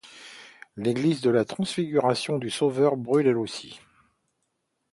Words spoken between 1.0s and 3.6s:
de la Transfiguration du Sauveur brûle elle